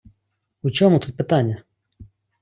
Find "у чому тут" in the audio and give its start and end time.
0.63-1.17